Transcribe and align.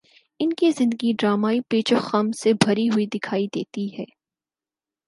ان 0.39 0.53
کی 0.53 0.71
زندگی 0.71 1.11
ڈرامائی 1.19 1.59
پیچ 1.69 1.93
و 1.93 1.97
خم 1.99 2.31
سے 2.31 2.53
بھری 2.53 2.87
ہوئی 2.89 3.05
دکھائی 3.05 3.47
دیتی 3.47 3.87
ہے۔ 3.97 4.05